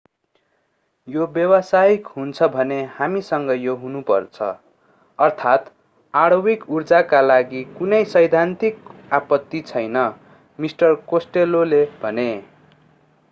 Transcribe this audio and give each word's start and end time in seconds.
यो 1.07 1.25
व्यावसायिक 1.33 2.07
हुन्छ 2.15 2.43
भने 2.53 2.77
हामीसँग 2.95 3.49
यो 3.57 3.75
हुनुपर्छ 3.75 4.47
अर्थात् 5.19 5.69
आणविक 6.13 6.63
ऊर्जाका 6.69 7.21
लागि 7.21 7.63
कुनै 7.77 8.03
सैद्धान्तिक 8.13 8.79
आपत्ति 9.11 9.61
छैन 9.67 9.97
मिस्टर 10.59 10.95
कोस्टेल्लोले 11.07 11.83
भने 12.03 12.27